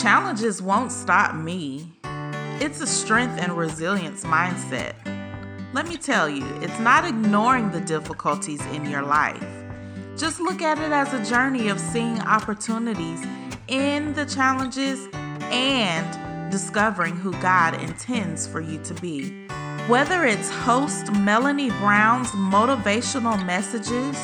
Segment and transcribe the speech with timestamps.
[0.00, 1.90] Challenges won't stop me.
[2.60, 4.94] It's a strength and resilience mindset.
[5.72, 9.44] Let me tell you, it's not ignoring the difficulties in your life.
[10.16, 13.26] Just look at it as a journey of seeing opportunities
[13.66, 15.08] in the challenges
[15.50, 19.48] and discovering who God intends for you to be.
[19.88, 24.16] Whether it's host Melanie Brown's motivational messages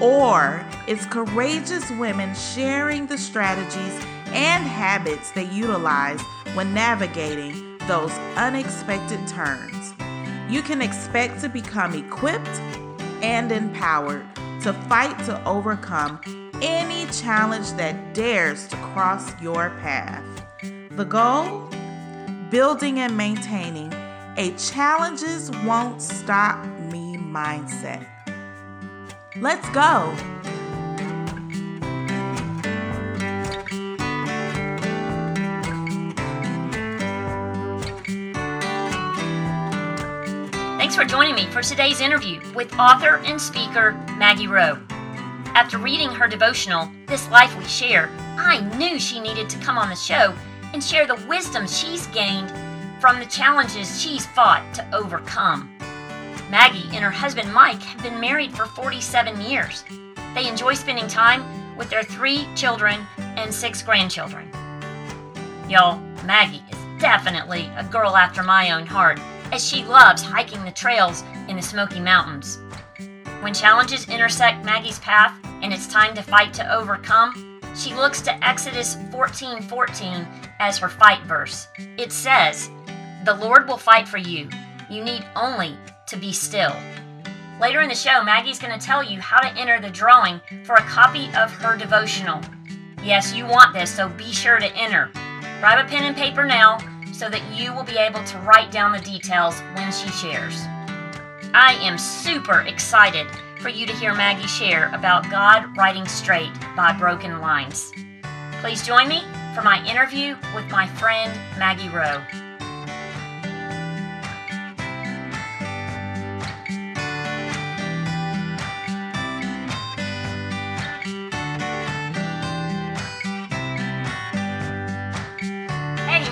[0.00, 4.02] or it's courageous women sharing the strategies
[4.32, 6.20] and habits they utilize
[6.54, 9.94] when navigating those unexpected turns.
[10.48, 12.60] You can expect to become equipped
[13.22, 14.26] and empowered
[14.62, 16.20] to fight to overcome
[16.62, 20.24] any challenge that dares to cross your path.
[20.90, 21.68] The goal?
[22.50, 23.92] Building and maintaining
[24.36, 28.06] a challenges won't stop me mindset.
[29.36, 30.14] Let's go.
[40.90, 44.76] Thanks for joining me for today's interview with author and speaker Maggie Rowe.
[45.54, 49.88] After reading her devotional, This Life We Share, I knew she needed to come on
[49.88, 50.34] the show
[50.72, 52.50] and share the wisdom she's gained
[53.00, 55.72] from the challenges she's fought to overcome.
[56.50, 59.84] Maggie and her husband Mike have been married for 47 years.
[60.34, 64.50] They enjoy spending time with their three children and six grandchildren.
[65.68, 69.20] Y'all, Maggie is definitely a girl after my own heart
[69.52, 72.58] as she loves hiking the trails in the Smoky Mountains.
[73.40, 78.44] When challenges intersect Maggie's path and it's time to fight to overcome, she looks to
[78.46, 80.26] Exodus 14:14
[80.58, 81.68] as her fight verse.
[81.96, 82.70] It says,
[83.24, 84.50] "The Lord will fight for you.
[84.88, 86.76] You need only to be still."
[87.60, 90.74] Later in the show, Maggie's going to tell you how to enter the drawing for
[90.74, 92.40] a copy of her devotional.
[93.02, 95.10] Yes, you want this, so be sure to enter.
[95.60, 96.78] Grab a pen and paper now
[97.20, 100.62] so that you will be able to write down the details when she shares.
[101.52, 103.26] I am super excited
[103.60, 107.92] for you to hear Maggie share about God writing straight by broken lines.
[108.62, 109.20] Please join me
[109.54, 112.24] for my interview with my friend Maggie Rowe.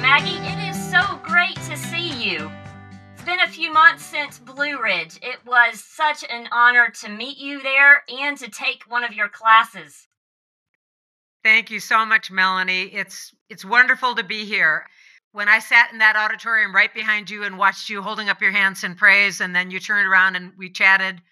[0.00, 0.57] Maggie,
[2.28, 2.50] you.
[3.15, 5.19] It's been a few months since Blue Ridge.
[5.22, 9.28] It was such an honor to meet you there and to take one of your
[9.28, 10.06] classes.
[11.43, 12.94] Thank you so much, Melanie.
[12.94, 14.87] It's it's wonderful to be here.
[15.33, 18.53] When I sat in that auditorium right behind you and watched you holding up your
[18.53, 21.22] hands in praise, and then you turned around and we chatted,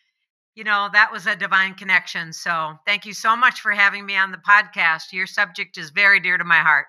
[0.54, 2.32] you know, that was a divine connection.
[2.32, 5.12] So thank you so much for having me on the podcast.
[5.12, 6.86] Your subject is very dear to my heart.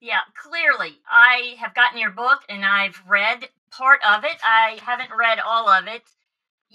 [0.00, 0.98] Yeah, clearly.
[1.10, 4.38] I have gotten your book and I've read part of it.
[4.42, 6.02] I haven't read all of it.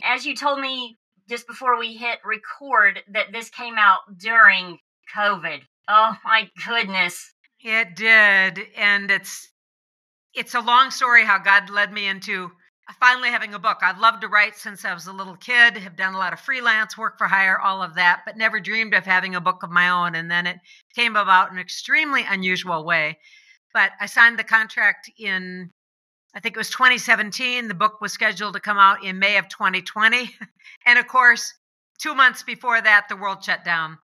[0.03, 0.97] As you told me
[1.29, 4.79] just before we hit record, that this came out during
[5.15, 5.61] COVID.
[5.87, 7.33] Oh my goodness.
[7.59, 9.49] It did, and it's
[10.33, 12.51] it's a long story how God led me into
[12.99, 13.77] finally having a book.
[13.81, 16.39] I've loved to write since I was a little kid, have done a lot of
[16.39, 19.71] freelance work for hire, all of that, but never dreamed of having a book of
[19.71, 20.15] my own.
[20.15, 20.57] And then it
[20.93, 23.19] came about in an extremely unusual way.
[23.73, 25.71] But I signed the contract in,
[26.35, 27.67] I think it was 2017.
[27.67, 30.31] The book was scheduled to come out in May of 2020.
[30.85, 31.53] And of course,
[31.99, 33.99] two months before that, the world shut down.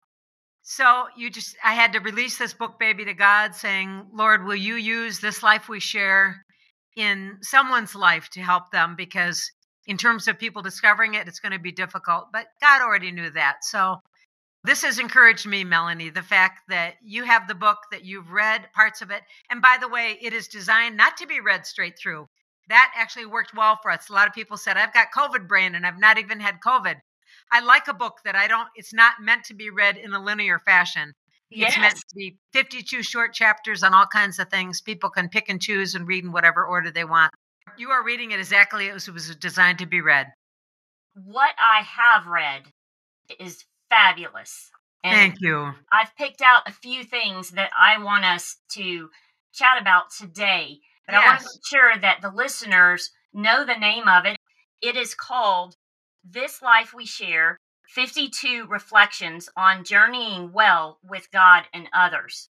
[0.61, 4.55] So you just, I had to release this book, baby, to God, saying, Lord, will
[4.55, 6.45] you use this life we share
[6.99, 8.95] in someone's life to help them?
[8.95, 9.51] Because
[9.87, 12.27] in terms of people discovering it, it's going to be difficult.
[12.31, 13.63] But God already knew that.
[13.63, 13.97] So
[14.63, 18.67] this has encouraged me, Melanie, the fact that you have the book, that you've read
[18.73, 19.21] parts of it.
[19.49, 22.27] And by the way, it is designed not to be read straight through.
[22.67, 24.09] That actually worked well for us.
[24.09, 26.95] A lot of people said, I've got COVID brain and I've not even had COVID.
[27.51, 30.21] I like a book that I don't, it's not meant to be read in a
[30.21, 31.13] linear fashion.
[31.49, 31.69] Yes.
[31.69, 34.81] It's meant to be 52 short chapters on all kinds of things.
[34.81, 37.31] People can pick and choose and read in whatever order they want.
[37.77, 40.27] You are reading it exactly as it was designed to be read.
[41.15, 42.63] What I have read
[43.39, 44.69] is fabulous.
[45.03, 45.73] And Thank you.
[45.91, 49.09] I've picked out a few things that I want us to
[49.53, 50.79] chat about today.
[51.05, 54.37] But I want to make sure that the listeners know the name of it.
[54.81, 55.75] It is called
[56.23, 57.57] This Life We Share
[57.89, 62.49] 52 Reflections on Journeying Well with God and Others.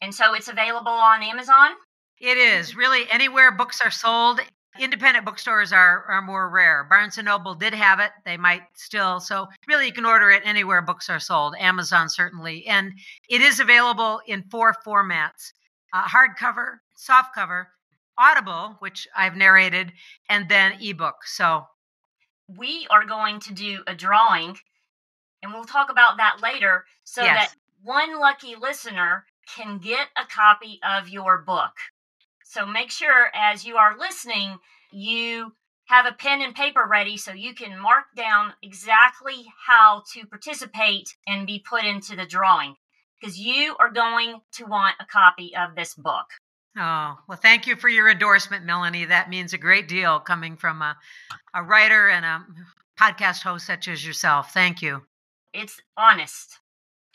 [0.00, 1.70] And so it's available on Amazon.
[2.18, 4.40] It is really anywhere books are sold.
[4.78, 6.84] Independent bookstores are, are more rare.
[6.84, 8.10] Barnes and Noble did have it.
[8.24, 9.20] They might still.
[9.20, 11.54] So really you can order it anywhere books are sold.
[11.58, 12.66] Amazon certainly.
[12.66, 12.92] And
[13.28, 15.52] it is available in four formats.
[15.92, 17.66] uh, hardcover, softcover,
[18.18, 19.92] Audible, which I've narrated,
[20.28, 21.24] and then ebook.
[21.26, 21.66] So
[22.48, 24.56] we are going to do a drawing,
[25.42, 27.50] and we'll talk about that later so Yes.
[27.50, 31.72] that one lucky listener can get a copy of your book.
[32.44, 34.58] So make sure as you are listening,
[34.90, 35.54] you
[35.86, 41.14] have a pen and paper ready so you can mark down exactly how to participate
[41.26, 42.76] and be put into the drawing
[43.20, 46.26] because you are going to want a copy of this book.
[46.76, 49.04] Oh, well, thank you for your endorsement, Melanie.
[49.04, 50.96] That means a great deal coming from a,
[51.54, 52.44] a writer and a
[53.00, 54.52] podcast host such as yourself.
[54.52, 55.02] Thank you.
[55.52, 56.58] It's honest.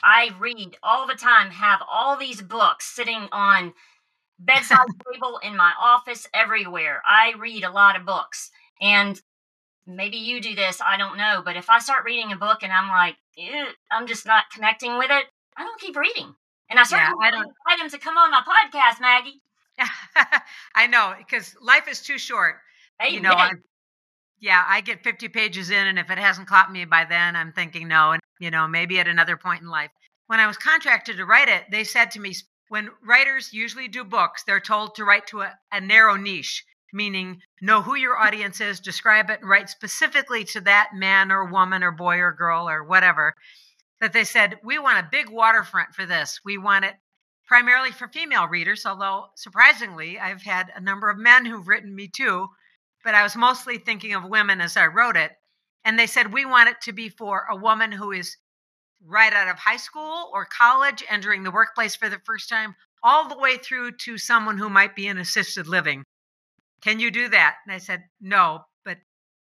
[0.01, 3.73] I read all the time, have all these books sitting on
[4.39, 7.01] bedside table in my office everywhere.
[7.05, 8.51] I read a lot of books.
[8.81, 9.21] And
[9.85, 12.71] maybe you do this, I don't know, but if I start reading a book and
[12.71, 13.17] I'm like,
[13.91, 15.25] I'm just not connecting with it,
[15.57, 16.33] I don't keep reading.
[16.69, 19.41] And I certainly I I don't- don't invite him to come on my podcast, Maggie.
[20.75, 22.55] I know because life is too short.
[22.99, 23.51] Hey, you know, I,
[24.39, 27.53] yeah, I get 50 pages in, and if it hasn't caught me by then, I'm
[27.53, 28.11] thinking no.
[28.11, 29.91] And, you know, maybe at another point in life.
[30.27, 32.35] When I was contracted to write it, they said to me,
[32.69, 37.41] when writers usually do books, they're told to write to a, a narrow niche, meaning
[37.61, 38.21] know who your mm.
[38.25, 42.31] audience is, describe it, and write specifically to that man or woman or boy or
[42.31, 43.33] girl or whatever.
[44.01, 46.39] That they said, we want a big waterfront for this.
[46.45, 46.95] We want it
[47.49, 52.07] primarily for female readers, although surprisingly, I've had a number of men who've written me
[52.07, 52.47] too,
[53.03, 55.31] but I was mostly thinking of women as I wrote it.
[55.83, 58.37] And they said, we want it to be for a woman who is
[59.03, 63.27] right out of high school or college, entering the workplace for the first time, all
[63.27, 66.03] the way through to someone who might be in assisted living.
[66.83, 67.55] Can you do that?
[67.65, 68.59] And I said, no,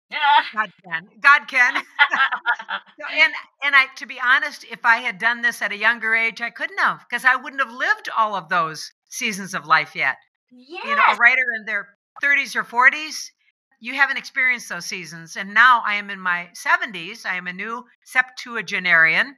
[0.54, 1.10] God can.
[1.22, 1.84] God can.
[3.00, 6.16] So, and and I to be honest, if I had done this at a younger
[6.16, 9.96] age, I couldn't have because I wouldn't have lived all of those seasons of life
[9.96, 10.18] yet.
[10.52, 10.84] yes.
[10.86, 13.32] You know, a writer in their 30s or 40s,
[13.80, 15.36] you haven't experienced those seasons.
[15.36, 17.26] And now I am in my 70s.
[17.26, 19.36] I am a new septuagenarian,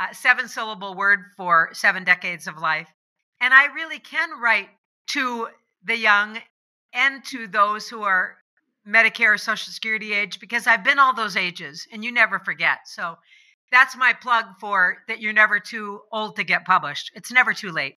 [0.00, 2.88] a seven syllable word for seven decades of life.
[3.40, 4.70] And I really can write
[5.08, 5.48] to
[5.84, 6.40] the young
[6.92, 8.38] and to those who are
[8.86, 12.78] Medicare or Social Security age because I've been all those ages and you never forget.
[12.86, 13.16] So
[13.70, 17.10] that's my plug for that you're never too old to get published.
[17.14, 17.96] It's never too late.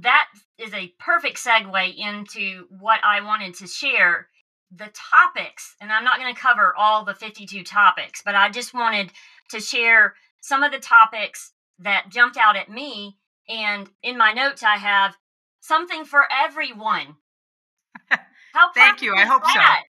[0.00, 0.26] that
[0.58, 4.28] is a perfect segue into what I wanted to share.
[4.76, 8.74] The topics, and I'm not going to cover all the 52 topics, but I just
[8.74, 9.12] wanted
[9.50, 13.16] to share some of the topics that jumped out at me.
[13.48, 15.16] And in my notes, I have
[15.60, 17.16] something for everyone.
[18.52, 19.14] How Thank you.
[19.14, 19.52] I hope so.
[19.54, 19.82] that?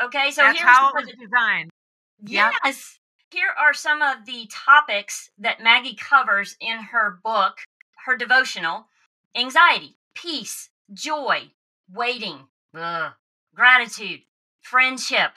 [0.00, 1.70] Okay, so that's here's how it was the- designed.
[2.24, 2.52] Yep.
[2.64, 2.98] Yes.
[3.30, 7.58] Here are some of the topics that Maggie covers in her book,
[8.04, 8.88] her devotional
[9.34, 11.50] anxiety, peace, joy,
[11.90, 13.12] waiting, ugh,
[13.54, 14.20] gratitude,
[14.60, 15.32] friendship,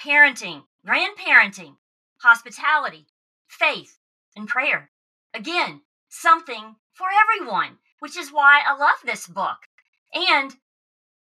[0.00, 1.76] parenting, grandparenting,
[2.18, 3.06] hospitality,
[3.46, 3.98] faith,
[4.34, 4.90] and prayer.
[5.34, 9.58] Again, something for everyone, which is why I love this book.
[10.14, 10.56] And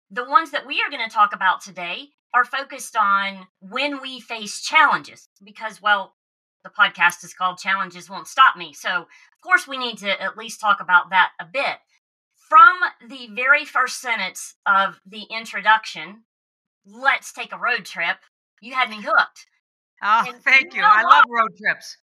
[0.09, 4.19] the ones that we are going to talk about today are focused on when we
[4.19, 6.15] face challenges because, well,
[6.63, 8.73] the podcast is called Challenges Won't Stop Me.
[8.73, 11.77] So, of course, we need to at least talk about that a bit.
[12.49, 12.77] From
[13.09, 16.23] the very first sentence of the introduction,
[16.85, 18.17] let's take a road trip,
[18.61, 19.47] you had me hooked.
[20.03, 20.81] Oh, And thank you you.
[20.81, 21.97] know I love road trips.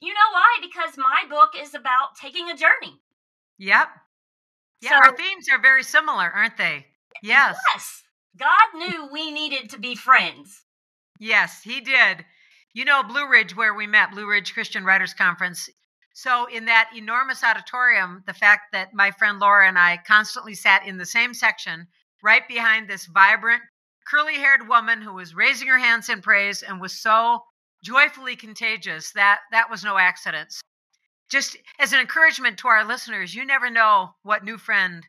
[0.00, 0.58] You know why?
[0.60, 3.00] Because my book is about taking a journey.
[3.58, 3.88] Yep.
[4.80, 6.86] Yeah, So- our themes are very similar, aren't they?
[7.22, 7.56] Yes.
[7.72, 8.03] Yes.
[8.36, 10.62] God knew we needed to be friends.
[11.20, 12.24] Yes, he did.
[12.72, 15.68] You know, Blue Ridge, where we met, Blue Ridge Christian Writers Conference.
[16.12, 20.86] So, in that enormous auditorium, the fact that my friend Laura and I constantly sat
[20.86, 21.86] in the same section,
[22.22, 23.62] right behind this vibrant,
[24.06, 27.44] curly haired woman who was raising her hands in praise and was so
[27.82, 30.54] joyfully contagious, that that was no accident.
[31.30, 35.06] Just as an encouragement to our listeners, you never know what new friend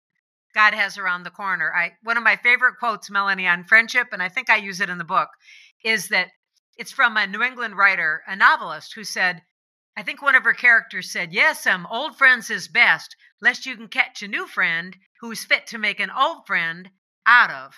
[0.55, 1.71] God has around the corner.
[1.75, 4.89] I one of my favorite quotes, Melanie, on friendship, and I think I use it
[4.89, 5.29] in the book,
[5.83, 6.29] is that
[6.77, 9.41] it's from a New England writer, a novelist, who said,
[9.97, 13.75] I think one of her characters said, Yes, um, old friends is best, lest you
[13.75, 16.89] can catch a new friend who's fit to make an old friend
[17.25, 17.75] out of.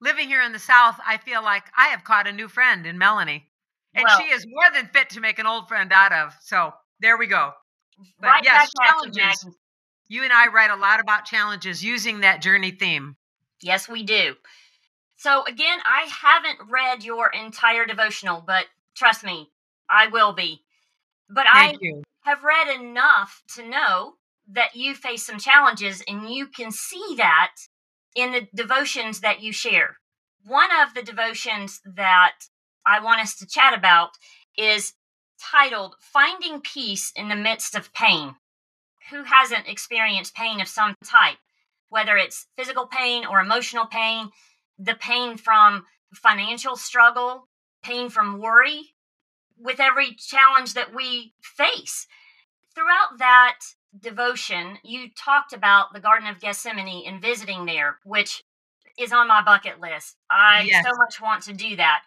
[0.00, 2.98] Living here in the South, I feel like I have caught a new friend in
[2.98, 3.50] Melanie.
[3.94, 6.34] And Well- she is more than fit to make an old friend out of.
[6.40, 7.52] So there we go.
[8.20, 9.46] But right yes, back at you, challenges.
[10.08, 13.16] You and I write a lot about challenges using that journey theme.
[13.60, 14.34] Yes, we do.
[15.16, 19.50] So, again, I haven't read your entire devotional, but trust me,
[19.90, 20.62] I will be.
[21.28, 22.02] But I you.
[22.22, 24.14] have read enough to know
[24.50, 27.54] that you face some challenges, and you can see that
[28.14, 29.98] in the devotions that you share.
[30.46, 32.34] One of the devotions that
[32.86, 34.10] I want us to chat about
[34.56, 34.94] is
[35.38, 38.36] titled Finding Peace in the Midst of Pain.
[39.10, 41.38] Who hasn't experienced pain of some type,
[41.88, 44.30] whether it's physical pain or emotional pain,
[44.78, 45.84] the pain from
[46.14, 47.48] financial struggle,
[47.82, 48.94] pain from worry,
[49.58, 52.06] with every challenge that we face.
[52.74, 53.58] Throughout that
[53.98, 58.42] devotion, you talked about the Garden of Gethsemane and visiting there, which
[58.98, 60.16] is on my bucket list.
[60.30, 60.84] I yes.
[60.84, 62.02] so much want to do that.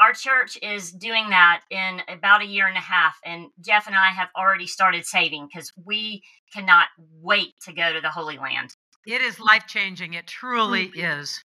[0.00, 3.96] Our church is doing that in about a year and a half, and Jeff and
[3.96, 6.22] I have already started saving because we
[6.54, 6.86] cannot
[7.20, 8.76] wait to go to the Holy Land.
[9.06, 10.14] It is life changing.
[10.14, 11.20] It truly mm-hmm.
[11.20, 11.42] is.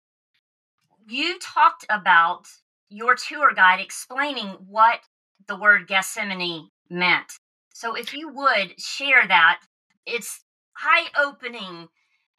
[1.07, 2.47] You talked about
[2.89, 4.99] your tour guide explaining what
[5.47, 7.33] the word Gethsemane meant.
[7.73, 9.61] So if you would share that,
[10.05, 10.41] it's
[10.77, 11.87] eye opening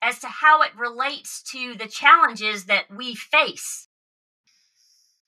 [0.02, 3.88] as to how it relates to the challenges that we face.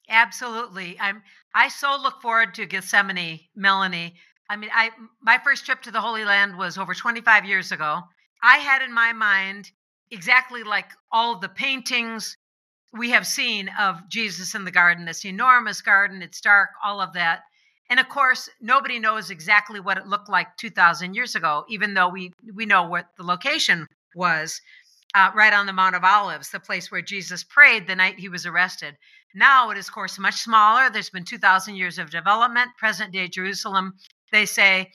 [0.09, 0.99] Absolutely.
[1.01, 1.23] I'm
[1.55, 4.15] I so look forward to Gethsemane, Melanie.
[4.51, 4.91] I mean, I
[5.23, 8.03] my first trip to the Holy Land was over 25 years ago.
[8.43, 9.71] I had in my mind
[10.11, 12.37] exactly like all the paintings
[12.93, 17.13] we have seen of Jesus in the garden, this enormous garden, it's dark, all of
[17.15, 17.43] that.
[17.91, 22.09] And of course, nobody knows exactly what it looked like 2,000 years ago, even though
[22.09, 24.61] we, we know what the location was
[25.15, 28.29] uh, right on the Mount of Olives, the place where Jesus prayed the night he
[28.29, 28.97] was arrested.
[29.35, 30.91] Now it is, of course, much smaller.
[30.91, 32.71] There's been 2,000 years of development.
[32.79, 33.95] Present day Jerusalem,
[34.33, 34.91] they say,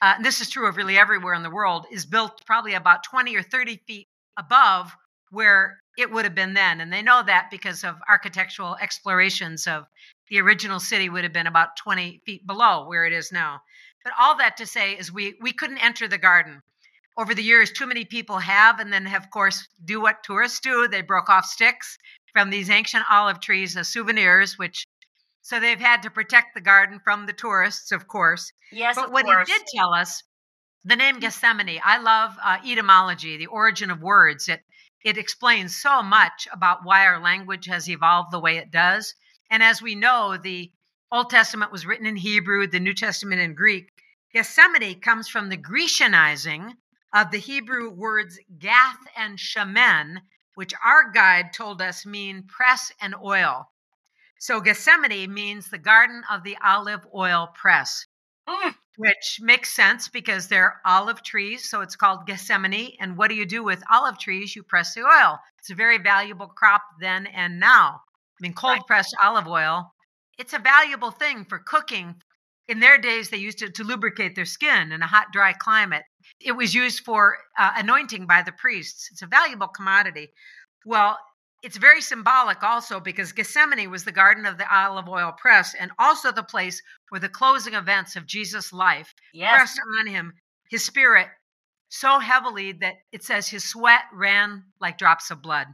[0.00, 3.36] uh, this is true of really everywhere in the world, is built probably about 20
[3.36, 4.92] or 30 feet above
[5.30, 6.80] where it would have been then.
[6.80, 9.86] And they know that because of architectural explorations of
[10.28, 13.60] the original city would have been about 20 feet below where it is now.
[14.04, 16.62] But all that to say is we we couldn't enter the garden.
[17.16, 20.60] Over the years, too many people have, and then have, of course, do what tourists
[20.60, 20.88] do.
[20.88, 21.98] They broke off sticks
[22.32, 24.86] from these ancient olive trees as souvenirs, which
[25.42, 28.52] so they've had to protect the garden from the tourists, of course.
[28.70, 29.48] Yes, but what course.
[29.48, 30.22] he did tell us,
[30.84, 31.80] the name Gethsemane.
[31.84, 34.48] I love uh, etymology, the origin of words.
[34.48, 34.62] It
[35.04, 39.14] it explains so much about why our language has evolved the way it does.
[39.50, 40.72] And as we know, the
[41.10, 43.90] Old Testament was written in Hebrew, the New Testament in Greek.
[44.32, 46.76] Gethsemane comes from the Grecianizing
[47.14, 50.22] of the Hebrew words gath and shemen,
[50.54, 53.70] which our guide told us mean press and oil.
[54.38, 58.06] So Gethsemane means the garden of the olive oil press,
[58.48, 58.74] mm.
[58.96, 61.70] which makes sense because they're olive trees.
[61.70, 62.96] So it's called Gethsemane.
[62.98, 64.56] And what do you do with olive trees?
[64.56, 65.38] You press the oil.
[65.58, 68.00] It's a very valuable crop then and now.
[68.00, 69.92] I mean, cold pressed olive oil,
[70.38, 72.20] it's a valuable thing for cooking.
[72.66, 76.02] In their days, they used it to lubricate their skin in a hot, dry climate.
[76.44, 79.08] It was used for uh, anointing by the priests.
[79.10, 80.28] It's a valuable commodity.
[80.84, 81.18] Well,
[81.62, 85.92] it's very symbolic also because Gethsemane was the garden of the olive oil press and
[85.98, 89.54] also the place where the closing events of Jesus' life yes.
[89.54, 90.32] pressed on him,
[90.68, 91.28] his spirit,
[91.88, 95.68] so heavily that it says his sweat ran like drops of blood.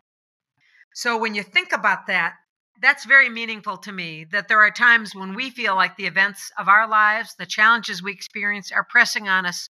[0.93, 2.35] So when you think about that,
[2.81, 6.51] that's very meaningful to me that there are times when we feel like the events
[6.59, 9.69] of our lives, the challenges we experience are pressing on us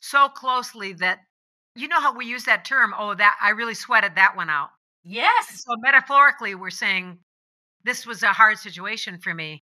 [0.00, 1.20] so closely that
[1.76, 4.70] you know how we use that term, oh that I really sweated that one out.
[5.04, 5.64] Yes.
[5.64, 7.18] So metaphorically we're saying
[7.84, 9.62] this was a hard situation for me.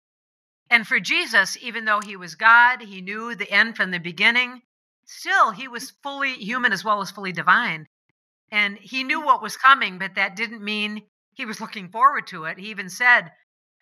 [0.71, 4.62] And for Jesus, even though he was God, he knew the end from the beginning,
[5.05, 7.87] still he was fully human as well as fully divine.
[8.50, 11.02] And he knew what was coming, but that didn't mean
[11.35, 12.59] he was looking forward to it.
[12.59, 13.31] He even said,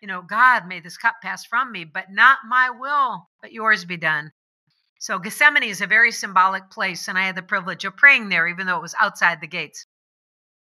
[0.00, 3.84] You know, God, may this cup pass from me, but not my will, but yours
[3.84, 4.32] be done.
[5.04, 8.49] So Gethsemane is a very symbolic place, and I had the privilege of praying there,
[8.49, 9.84] even though it was outside the gates.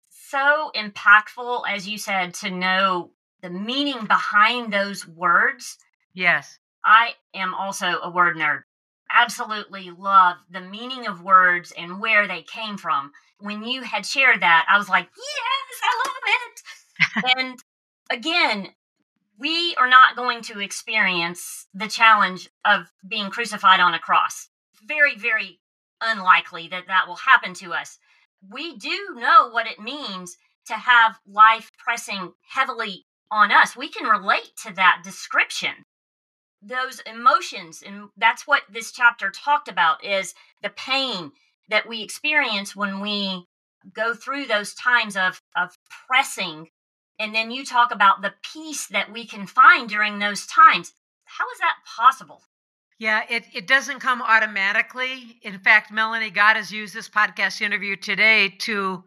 [0.10, 3.12] So impactful, as you said, to know
[3.44, 5.78] the meaning behind those words.
[6.16, 6.58] Yes.
[6.84, 8.64] I am also a word nerd.
[9.12, 13.12] Absolutely love the meaning of words and where they came from.
[13.38, 17.60] When you had shared that, I was like, yes, I love it and
[18.10, 18.70] again,
[19.42, 24.50] we are not going to experience the challenge of being crucified on a cross.
[24.86, 25.60] Very, very
[26.00, 27.98] unlikely that that will happen to us.
[28.48, 33.76] We do know what it means to have life pressing heavily on us.
[33.76, 35.72] We can relate to that description.
[36.62, 41.32] Those emotions, and that's what this chapter talked about, is the pain
[41.70, 43.48] that we experience when we
[43.92, 45.76] go through those times of, of
[46.08, 46.68] pressing
[47.22, 50.94] and then you talk about the peace that we can find during those times.
[51.26, 52.42] How is that possible?
[52.98, 55.40] Yeah, it, it doesn't come automatically.
[55.44, 59.04] In fact, Melanie, God has used this podcast interview today to,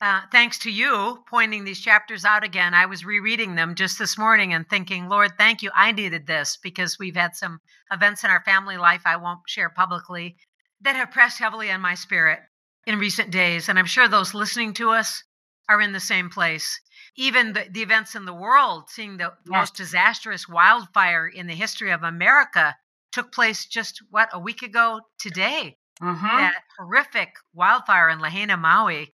[0.00, 2.72] uh, thanks to you pointing these chapters out again.
[2.72, 5.70] I was rereading them just this morning and thinking, Lord, thank you.
[5.74, 7.60] I needed this because we've had some
[7.92, 10.36] events in our family life I won't share publicly
[10.82, 12.38] that have pressed heavily on my spirit
[12.86, 13.68] in recent days.
[13.68, 15.24] And I'm sure those listening to us
[15.68, 16.80] are in the same place.
[17.20, 19.34] Even the, the events in the world, seeing the yes.
[19.46, 22.74] most disastrous wildfire in the history of America
[23.12, 25.76] took place just what a week ago today.
[26.00, 26.26] Mm-hmm.
[26.26, 29.12] That horrific wildfire in Lahaina, Maui,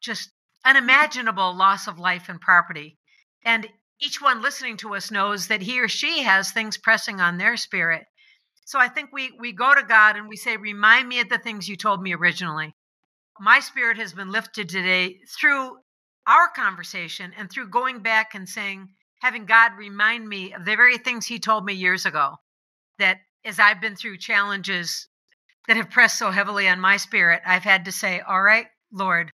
[0.00, 0.30] just
[0.64, 2.96] unimaginable loss of life and property.
[3.44, 3.66] And
[4.00, 7.56] each one listening to us knows that he or she has things pressing on their
[7.56, 8.04] spirit.
[8.66, 11.38] So I think we we go to God and we say, "Remind me of the
[11.38, 12.76] things you told me originally."
[13.40, 15.78] My spirit has been lifted today through
[16.28, 20.98] our conversation and through going back and saying, having God remind me of the very
[20.98, 22.36] things He told me years ago.
[22.98, 25.08] That as I've been through challenges
[25.66, 29.30] that have pressed so heavily on my spirit, I've had to say, All right, Lord,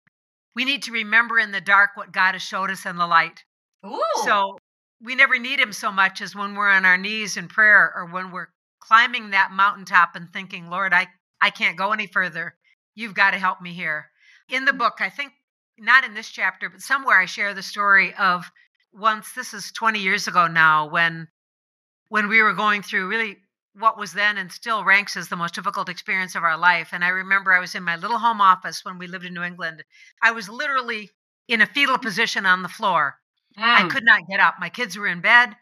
[0.55, 3.43] we need to remember in the dark what God has showed us in the light.
[3.85, 4.01] Ooh.
[4.25, 4.59] So
[5.03, 8.07] we never need Him so much as when we're on our knees in prayer or
[8.07, 8.49] when we're
[8.81, 11.09] climbing that mountaintop and thinking, Lord, I,
[11.41, 12.55] I can't go any further.
[12.95, 14.11] You've got to help me here.
[14.49, 15.33] In the book, I think
[15.79, 18.51] not in this chapter, but somewhere I share the story of
[18.93, 21.27] once this is 20 years ago now when
[22.09, 23.39] when we were going through really
[23.77, 26.91] what was then and still ranks as the most difficult experience of our life.
[26.93, 29.43] And I remember I was in my little home office when we lived in New
[29.43, 29.83] England.
[30.23, 31.11] I was literally
[31.49, 33.19] in a fetal position on the floor.
[33.59, 33.63] Mm.
[33.63, 34.55] I could not get up.
[34.61, 35.57] My kids were in bed.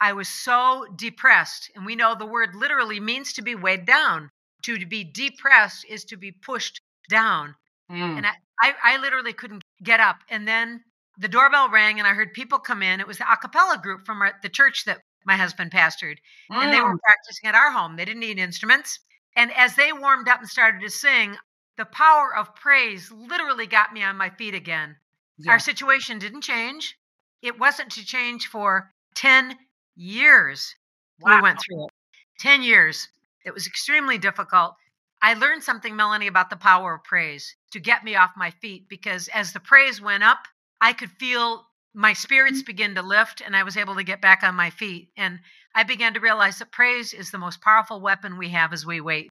[0.00, 1.70] I was so depressed.
[1.74, 4.30] And we know the word literally means to be weighed down.
[4.64, 7.54] To be depressed is to be pushed down.
[7.90, 8.18] Mm.
[8.18, 10.16] And I, I, I literally couldn't get up.
[10.28, 10.82] And then
[11.18, 13.00] the doorbell rang and I heard people come in.
[13.00, 16.18] It was the a cappella group from our, the church that my husband pastored,
[16.50, 16.56] mm.
[16.56, 17.96] and they were practicing at our home.
[17.96, 19.00] They didn't need instruments.
[19.34, 21.36] And as they warmed up and started to sing,
[21.76, 24.96] the power of praise literally got me on my feet again.
[25.38, 25.52] Yeah.
[25.52, 26.96] Our situation didn't change.
[27.42, 29.56] It wasn't to change for 10
[29.96, 30.74] years.
[31.20, 31.36] Wow.
[31.36, 31.90] We went through it.
[32.38, 33.08] 10 years.
[33.44, 34.74] It was extremely difficult.
[35.20, 38.88] I learned something, Melanie, about the power of praise to get me off my feet
[38.88, 40.38] because as the praise went up,
[40.80, 42.66] I could feel my spirits mm-hmm.
[42.66, 45.10] begin to lift and I was able to get back on my feet.
[45.16, 45.40] And
[45.74, 49.00] I began to realize that praise is the most powerful weapon we have as we
[49.00, 49.28] wait.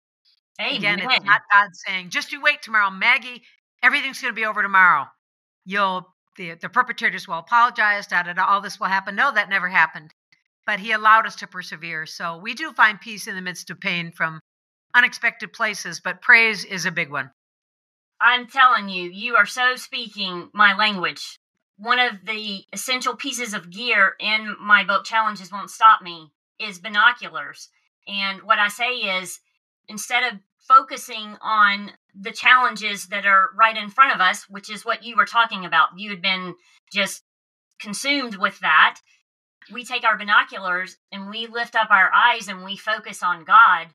[0.61, 0.75] Amen.
[0.75, 3.41] Again, it's not God saying, just you wait tomorrow, Maggie,
[3.83, 5.05] everything's going to be over tomorrow.
[5.65, 9.15] You'll, the, the perpetrators will apologize, da, da, da, all this will happen.
[9.15, 10.13] No, that never happened.
[10.67, 12.05] But he allowed us to persevere.
[12.05, 14.39] So we do find peace in the midst of pain from
[14.93, 17.31] unexpected places, but praise is a big one.
[18.25, 21.37] I'm telling you, you are so speaking my language.
[21.77, 26.79] One of the essential pieces of gear in my book challenges won't stop me is
[26.79, 27.69] binoculars.
[28.07, 29.39] And what i say is
[29.87, 34.85] instead of focusing on the challenges that are right in front of us which is
[34.85, 36.55] what you were talking about you had been
[36.91, 37.23] just
[37.79, 38.99] consumed with that
[39.71, 43.87] we take our binoculars and we lift up our eyes and we focus on god.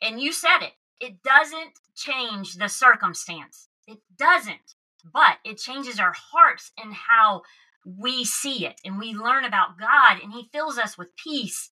[0.00, 4.74] And you said it it doesn't change the circumstance it doesn't
[5.12, 7.42] but it changes our hearts and how
[7.84, 11.70] we see it and we learn about God and He fills us with peace.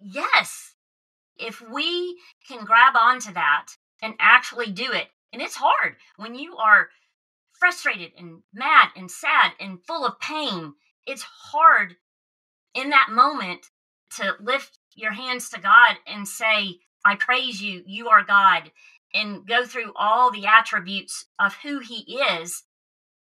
[0.00, 0.74] Yes,
[1.36, 3.66] if we can grab onto that
[4.02, 6.88] and actually do it, and it's hard when you are
[7.52, 10.74] frustrated and mad and sad and full of pain,
[11.06, 11.96] it's hard
[12.74, 13.66] in that moment
[14.16, 18.70] to lift your hands to God and say, I praise you, you are God
[19.14, 22.64] and go through all the attributes of who he is,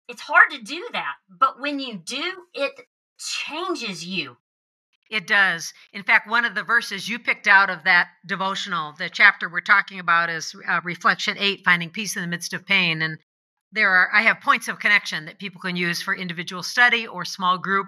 [0.08, 1.14] it's hard to do that.
[1.28, 2.72] But when you do, it
[3.18, 4.36] changes you.
[5.08, 5.72] It does.
[5.92, 9.60] In fact, one of the verses you picked out of that devotional, the chapter we're
[9.60, 13.02] talking about is uh, Reflection 8, Finding Peace in the Midst of Pain.
[13.02, 13.18] And
[13.70, 17.24] there are, I have points of connection that people can use for individual study or
[17.24, 17.86] small group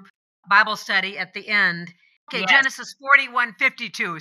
[0.48, 1.92] Bible study at the end.
[2.30, 2.50] Okay, yes.
[2.50, 4.18] Genesis 41 52.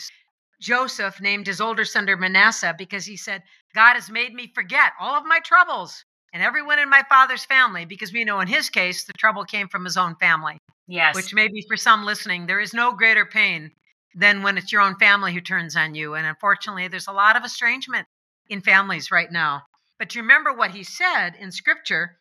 [0.59, 3.43] Joseph named his older son Manasseh because he said,
[3.75, 7.85] God has made me forget all of my troubles and everyone in my father's family,
[7.85, 10.57] because we know in his case, the trouble came from his own family.
[10.87, 11.15] Yes.
[11.15, 13.71] Which maybe for some listening, there is no greater pain
[14.15, 16.15] than when it's your own family who turns on you.
[16.15, 18.07] And unfortunately, there's a lot of estrangement
[18.49, 19.63] in families right now.
[19.99, 22.17] But you remember what he said in scripture?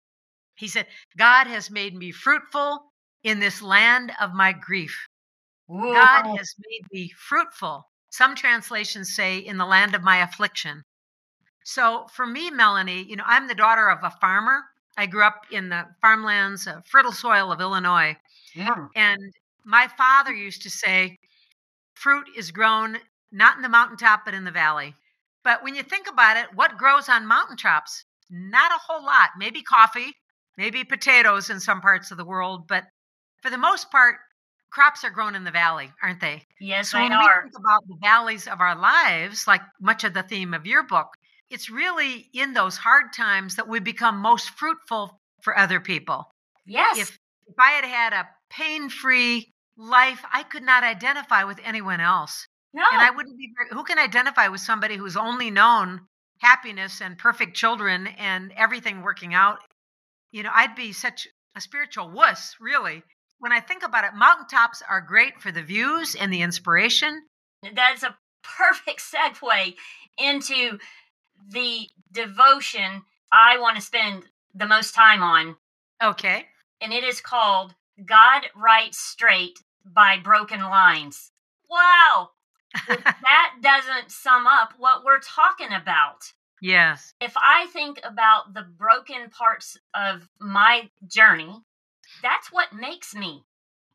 [0.56, 5.08] He said, God has made me fruitful in this land of my grief.
[5.70, 5.94] Ooh.
[5.94, 7.86] God has made me fruitful
[8.16, 10.82] some translations say, in the land of my affliction.
[11.64, 14.62] So for me, Melanie, you know, I'm the daughter of a farmer.
[14.96, 18.16] I grew up in the farmlands, uh, fertile soil of Illinois.
[18.54, 18.86] Yeah.
[18.94, 19.20] And
[19.64, 21.18] my father used to say,
[21.94, 22.96] fruit is grown
[23.32, 24.94] not in the mountaintop, but in the valley.
[25.44, 28.04] But when you think about it, what grows on mountaintops?
[28.30, 29.30] Not a whole lot.
[29.36, 30.14] Maybe coffee,
[30.56, 32.84] maybe potatoes in some parts of the world, but
[33.42, 34.16] for the most part,
[34.70, 36.42] crops are grown in the valley, aren't they?
[36.60, 37.42] Yes, So they when are.
[37.44, 40.82] we think about the valleys of our lives, like much of the theme of your
[40.82, 41.08] book,
[41.50, 46.30] it's really in those hard times that we become most fruitful for other people.
[46.66, 46.98] Yes.
[46.98, 52.46] If if I had had a pain-free life, I could not identify with anyone else.
[52.74, 52.82] no.
[52.92, 56.00] And I wouldn't be very, who can identify with somebody who's only known
[56.40, 59.58] happiness and perfect children and everything working out?
[60.32, 63.02] You know, I'd be such a spiritual wuss, really.
[63.38, 67.22] When I think about it, mountaintops are great for the views and the inspiration.
[67.74, 69.74] That's a perfect segue
[70.18, 70.78] into
[71.50, 75.56] the devotion I want to spend the most time on,
[76.02, 76.46] Okay.
[76.80, 81.30] and it is called God Writes Straight by Broken Lines.
[81.68, 82.30] Wow,
[82.88, 86.32] that doesn't sum up what we're talking about.
[86.62, 87.12] yes.
[87.20, 91.60] If I think about the broken parts of my journey,
[92.26, 93.44] that's what makes me.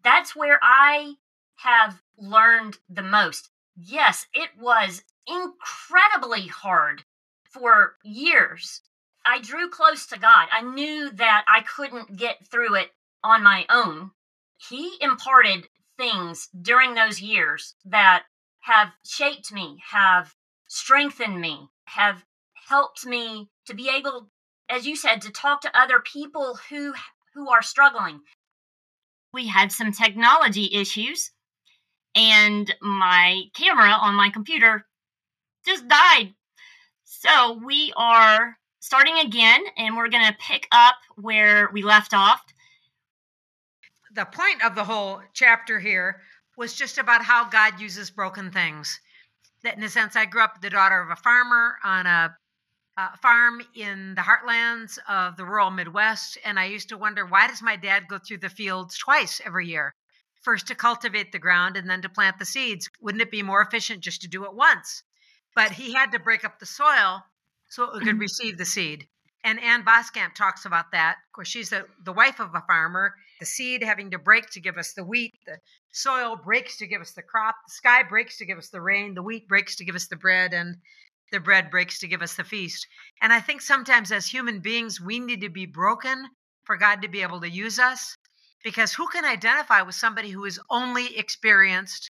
[0.06, 1.15] That's where I
[1.56, 3.50] have learned the most.
[3.76, 7.04] Yes, it was incredibly hard
[7.44, 8.84] for years.
[9.26, 10.48] I drew close to God.
[10.50, 12.91] I knew that I couldn't get through it
[13.22, 14.12] on my own.
[14.56, 15.67] He imparted
[15.98, 18.24] things during those years that
[18.62, 20.34] have shaped me, have
[20.70, 22.24] strengthened me, have
[22.70, 24.30] helped me to be able
[24.70, 26.94] as you said to talk to other people who
[27.34, 28.20] who are struggling.
[29.34, 31.32] We had some technology issues
[32.15, 34.86] and my camera on my computer
[35.65, 36.34] just died.
[37.04, 42.41] So we are starting again and we're going to pick up where we left off.
[44.13, 46.22] The point of the whole chapter here
[46.58, 49.00] was just about how God uses broken things.
[49.63, 52.36] That, in a sense, I grew up the daughter of a farmer on a,
[52.97, 57.47] a farm in the heartlands of the rural Midwest, and I used to wonder why
[57.47, 59.93] does my dad go through the fields twice every year?
[60.41, 62.89] First to cultivate the ground and then to plant the seeds.
[62.99, 65.04] Wouldn't it be more efficient just to do it once?
[65.56, 67.23] But he had to break up the soil
[67.69, 68.19] so it could mm-hmm.
[68.19, 69.08] receive the seed.
[69.43, 71.17] And Ann Voskamp talks about that.
[71.27, 73.13] Of course, she's the, the wife of a farmer.
[73.39, 75.58] The seed having to break to give us the wheat, the
[75.91, 79.15] soil breaks to give us the crop, the sky breaks to give us the rain,
[79.15, 80.77] the wheat breaks to give us the bread, and
[81.32, 82.88] the bread breaks to give us the feast.
[83.22, 86.28] And I think sometimes as human beings, we need to be broken
[86.63, 88.15] for God to be able to use us.
[88.63, 92.10] Because who can identify with somebody who has only experienced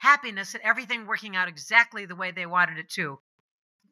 [0.00, 3.18] happiness and everything working out exactly the way they wanted it to?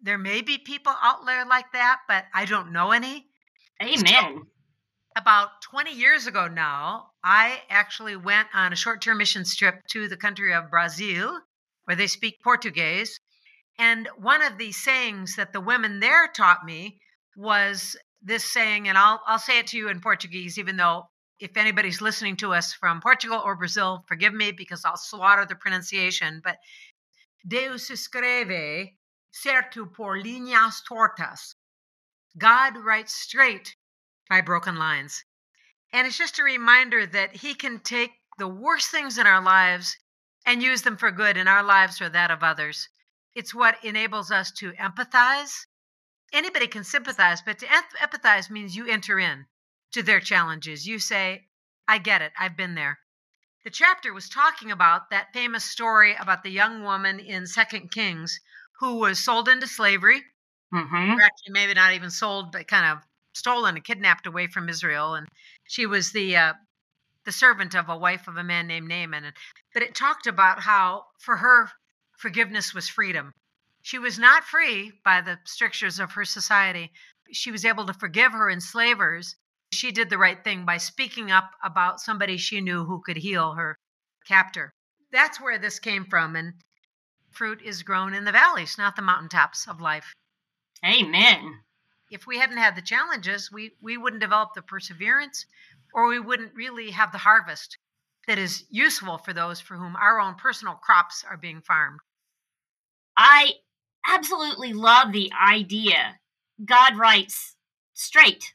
[0.01, 3.27] There may be people out there like that, but I don't know any.
[3.83, 4.43] Amen.
[5.15, 10.09] About 20 years ago now, I actually went on a short term mission trip to
[10.09, 11.39] the country of Brazil,
[11.85, 13.21] where they speak Portuguese.
[13.79, 17.01] And one of the sayings that the women there taught me
[17.37, 21.09] was this saying, and I'll, I'll say it to you in Portuguese, even though
[21.41, 25.57] if anybody's listening to us from Portugal or Brazil, forgive me because I'll slaughter the
[25.57, 26.41] pronunciation.
[26.45, 26.59] But
[27.47, 28.93] Deus escreve
[29.33, 31.57] certo por linhas tortas.
[32.39, 33.75] God writes straight
[34.31, 35.25] by broken lines.
[35.93, 39.97] And it's just a reminder that He can take the worst things in our lives
[40.47, 42.89] and use them for good in our lives or that of others.
[43.35, 45.67] It's what enables us to empathize.
[46.33, 49.47] Anybody can sympathize, but to empathize means you enter in
[49.93, 50.87] to their challenges.
[50.87, 51.49] You say,
[51.87, 52.99] I get it, I've been there.
[53.65, 58.41] The chapter was talking about that famous story about the young woman in Second Kings
[58.81, 60.23] who was sold into slavery
[60.75, 61.19] Mm-hmm.
[61.19, 65.15] or actually maybe not even sold, but kind of stolen and kidnapped away from Israel.
[65.15, 65.29] And
[65.65, 66.55] she was the uh,
[67.27, 69.35] the servant of a wife of a man named Naaman.
[69.75, 71.71] But it talked about how for her
[72.23, 73.35] forgiveness was freedom.
[73.83, 76.93] She was not free by the strictures of her society.
[77.33, 79.35] She was able to forgive her enslavers.
[79.73, 83.55] She did the right thing by speaking up about somebody she knew who could heal
[83.55, 83.77] her
[84.25, 84.73] captor.
[85.11, 86.37] That's where this came from.
[86.37, 86.55] And
[87.33, 90.15] fruit is grown in the valleys, not the mountaintops of life
[90.85, 91.65] Amen.
[92.11, 95.47] if we hadn't had the challenges, we, we wouldn't develop the perseverance
[95.95, 97.79] or we wouldn't really have the harvest
[98.27, 102.01] that is useful for those for whom our own personal crops are being farmed.
[103.17, 103.53] I
[104.07, 106.19] absolutely love the idea.
[106.65, 107.57] God writes
[107.95, 108.55] straight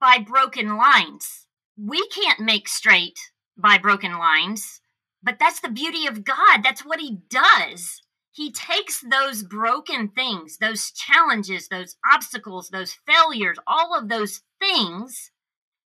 [0.00, 1.46] by broken lines.
[1.76, 3.18] We can't make straight
[3.56, 4.80] by broken lines,
[5.22, 6.62] but that's the beauty of God.
[6.62, 8.02] That's what He does.
[8.30, 15.30] He takes those broken things, those challenges, those obstacles, those failures, all of those things,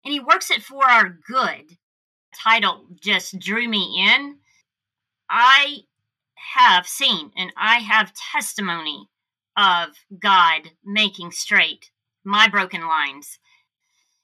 [0.05, 1.77] and He works it for our good.
[2.35, 4.39] Title just drew me in.
[5.29, 5.81] I
[6.55, 9.09] have seen and I have testimony
[9.57, 11.91] of God making straight
[12.25, 13.39] my broken lines.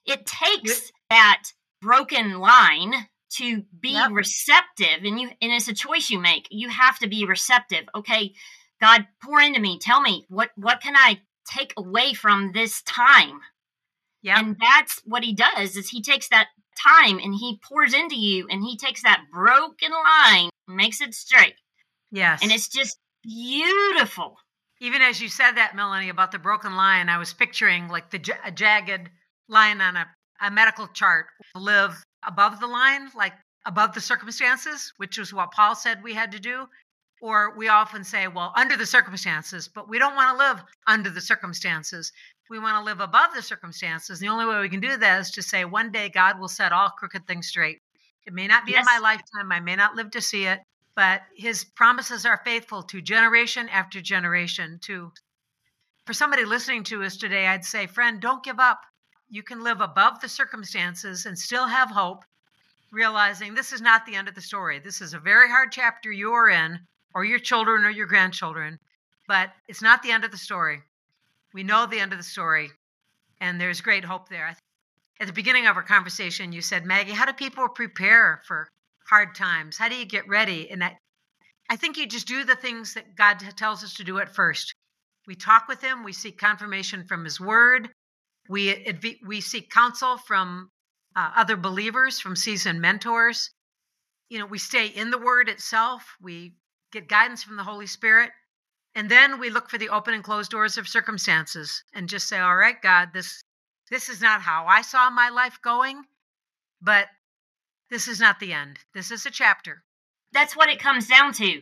[0.05, 1.43] It takes that
[1.81, 2.93] broken line
[3.29, 4.11] to be yep.
[4.11, 6.47] receptive and you and it's a choice you make.
[6.49, 7.85] You have to be receptive.
[7.93, 8.33] Okay,
[8.79, 9.77] God, pour into me.
[9.79, 13.41] Tell me what what can I take away from this time?
[14.21, 14.39] Yeah.
[14.39, 16.47] And that's what he does is he takes that
[16.81, 21.55] time and he pours into you and he takes that broken line, makes it straight.
[22.11, 22.41] Yes.
[22.43, 24.37] And it's just beautiful.
[24.79, 28.19] Even as you said that, Melanie, about the broken line, I was picturing like the
[28.19, 29.09] j- jagged
[29.49, 30.05] line on a,
[30.41, 33.33] a medical chart live above the line, like
[33.65, 36.67] above the circumstances, which was what Paul said we had to do.
[37.19, 41.09] Or we often say, well, under the circumstances, but we don't want to live under
[41.09, 42.11] the circumstances.
[42.47, 44.19] We want to live above the circumstances.
[44.19, 46.71] The only way we can do that is to say, one day God will set
[46.71, 47.79] all crooked things straight.
[48.27, 48.81] It may not be yes.
[48.81, 50.59] in my lifetime, I may not live to see it,
[50.97, 54.79] but his promises are faithful to generation after generation.
[54.81, 55.11] To
[56.07, 58.81] for somebody listening to us today, I'd say, friend, don't give up.
[59.29, 62.23] You can live above the circumstances and still have hope,
[62.91, 64.79] realizing this is not the end of the story.
[64.79, 66.79] This is a very hard chapter you are in,
[67.13, 68.79] or your children or your grandchildren,
[69.27, 70.81] but it's not the end of the story.
[71.53, 72.71] We know the end of the story,
[73.39, 74.57] and there's great hope there.
[75.19, 78.67] At the beginning of our conversation, you said, Maggie, how do people prepare for
[79.09, 79.77] hard times?
[79.77, 80.69] How do you get ready?
[80.69, 80.97] And I,
[81.69, 84.73] I think you just do the things that God tells us to do at first.
[85.27, 87.89] We talk with Him, we seek confirmation from His Word,
[88.49, 88.85] we,
[89.25, 90.69] we seek counsel from
[91.15, 93.49] uh, other believers, from seasoned mentors.
[94.29, 96.53] You know, we stay in the Word itself, we
[96.91, 98.31] get guidance from the Holy Spirit.
[98.95, 102.39] And then we look for the open and closed doors of circumstances and just say,
[102.39, 103.43] all right, God, this
[103.91, 106.03] this is not how I saw my life going,
[106.81, 107.07] but
[107.89, 108.79] this is not the end.
[108.93, 109.83] This is a chapter.
[110.33, 111.61] That's what it comes down to.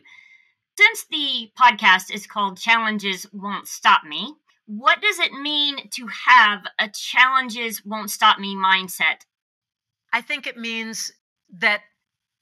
[0.78, 4.36] Since the podcast is called Challenges Won't Stop Me,
[4.66, 9.22] what does it mean to have a challenges won't stop me mindset?
[10.12, 11.12] I think it means
[11.60, 11.82] that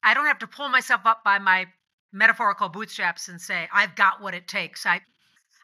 [0.01, 1.67] I don't have to pull myself up by my
[2.13, 4.85] metaphorical bootstraps and say, I've got what it takes.
[4.85, 5.01] I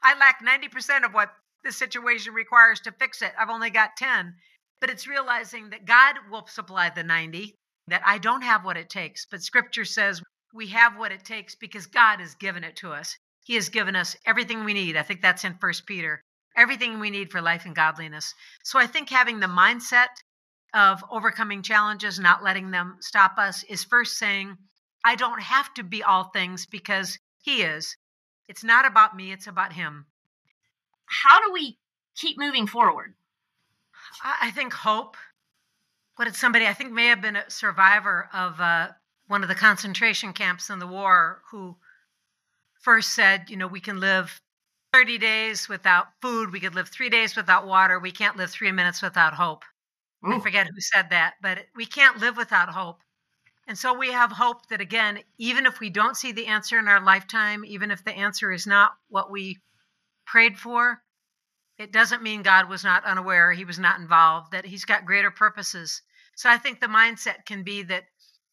[0.02, 1.30] I lack 90% of what
[1.64, 3.34] the situation requires to fix it.
[3.38, 4.36] I've only got 10.
[4.80, 7.58] But it's realizing that God will supply the 90,
[7.90, 9.26] that I don't have what it takes.
[9.26, 10.22] But scripture says
[10.54, 13.18] we have what it takes because God has given it to us.
[13.44, 14.96] He has given us everything we need.
[14.96, 16.24] I think that's in First Peter.
[16.56, 18.34] Everything we need for life and godliness.
[18.64, 20.08] So I think having the mindset
[20.74, 24.56] of overcoming challenges, not letting them stop us, is first saying,
[25.04, 27.96] I don't have to be all things because He is.
[28.48, 30.06] It's not about me, it's about Him.
[31.06, 31.78] How do we
[32.16, 33.14] keep moving forward?
[34.24, 35.16] I think hope
[36.20, 38.90] what did somebody I think may have been a survivor of uh,
[39.28, 41.78] one of the concentration camps in the war who
[42.82, 44.42] first said, you know, we can live
[44.92, 48.74] 30 days without food, we could live three days without water, we can't live three
[48.74, 49.64] minutes without hope.
[50.28, 50.34] Ooh.
[50.34, 53.00] I forget who said that, but we can't live without hope.
[53.66, 56.90] And so we have hope that, again, even if we don't see the answer in
[56.90, 59.60] our lifetime, even if the answer is not what we
[60.26, 61.02] prayed for,
[61.78, 65.32] it doesn't mean God was not unaware, he was not involved, that he's got greater
[65.32, 66.02] purposes
[66.40, 68.06] so I think the mindset can be that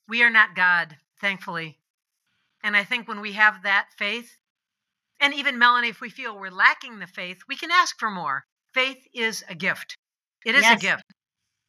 [0.09, 1.79] we are not God, thankfully.
[2.65, 4.39] And I think when we have that faith,
[5.21, 8.45] and even Melanie, if we feel we're lacking the faith, we can ask for more.
[8.75, 9.97] Faith is a gift.
[10.45, 10.77] It is yes.
[10.77, 11.05] a gift.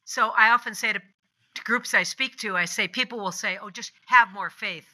[0.06, 3.56] So I often say to, to groups I speak to, I say, people will say,
[3.62, 4.92] oh, just have more faith.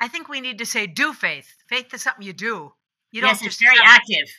[0.00, 1.52] I think we need to say, do faith.
[1.68, 2.72] Faith is something you do.
[3.12, 4.34] You don't yes, it's very active.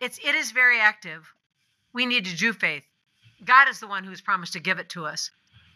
[0.00, 1.32] It's it is very active.
[1.92, 2.82] We need to do faith.
[3.44, 5.30] God is the one who's promised to give it to us.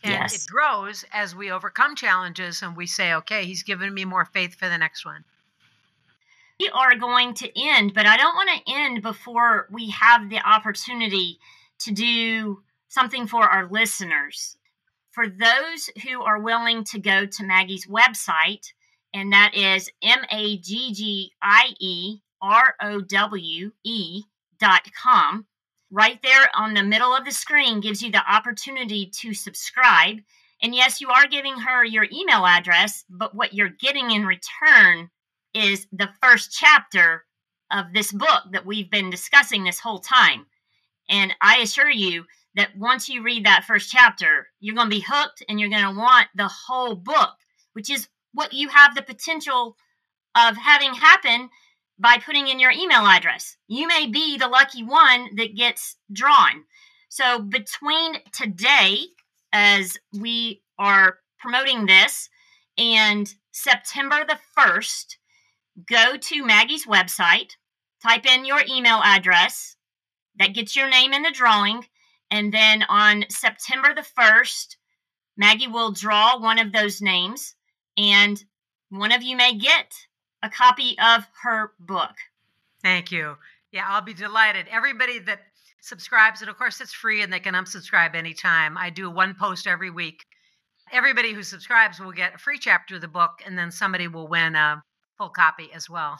[0.04, 0.34] And yes.
[0.34, 4.56] it grows as we overcome challenges and we say, okay, he's given me more faith
[4.56, 5.24] for the next one.
[6.58, 10.40] We are going to end, but I don't want to end before we have the
[10.40, 11.38] opportunity
[11.80, 14.56] to do something for our listeners.
[15.10, 18.72] For those who are willing to go to Maggie's website,
[19.14, 24.22] and that is M A G G I E R O W E
[24.58, 25.46] dot com,
[25.92, 30.16] right there on the middle of the screen gives you the opportunity to subscribe.
[30.62, 35.10] And yes, you are giving her your email address, but what you're getting in return
[35.54, 37.24] is the first chapter
[37.70, 40.46] of this book that we've been discussing this whole time.
[41.10, 42.24] And I assure you
[42.54, 45.84] that once you read that first chapter, you're going to be hooked and you're going
[45.84, 47.34] to want the whole book,
[47.74, 49.76] which is what you have the potential
[50.34, 51.50] of having happen
[52.02, 53.56] by putting in your email address.
[53.68, 56.64] You may be the lucky one that gets drawn.
[57.08, 58.98] So, between today,
[59.52, 62.28] as we are promoting this,
[62.76, 65.16] and September the 1st,
[65.86, 67.52] go to Maggie's website,
[68.02, 69.76] type in your email address,
[70.38, 71.86] that gets your name in the drawing,
[72.30, 74.76] and then on September the 1st,
[75.36, 77.54] Maggie will draw one of those names,
[77.96, 78.42] and
[78.88, 79.92] one of you may get
[80.42, 82.14] a copy of her book.
[82.82, 83.36] Thank you.
[83.70, 84.66] Yeah, I'll be delighted.
[84.70, 85.40] Everybody that
[85.80, 88.76] subscribes, and of course it's free and they can unsubscribe anytime.
[88.76, 90.24] I do one post every week.
[90.92, 94.28] Everybody who subscribes will get a free chapter of the book, and then somebody will
[94.28, 94.82] win a
[95.16, 96.18] full copy as well.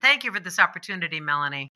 [0.00, 1.68] Thank you for this opportunity, Melanie.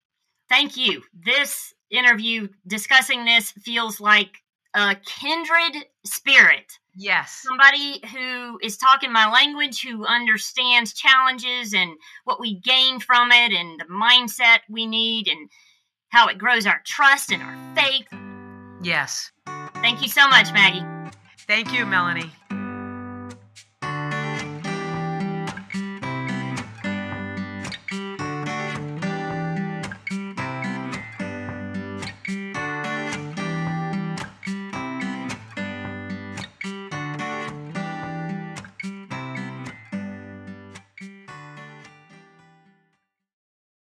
[0.49, 1.03] Thank you.
[1.13, 4.43] This interview discussing this feels like
[4.75, 6.79] a kindred spirit.
[6.97, 7.43] Yes.
[7.47, 11.91] Somebody who is talking my language, who understands challenges and
[12.25, 15.51] what we gain from it, and the mindset we need, and
[16.09, 18.07] how it grows our trust and our faith.
[18.83, 19.31] Yes.
[19.75, 20.85] Thank you so much, Maggie.
[21.47, 22.33] Thank you, Melanie.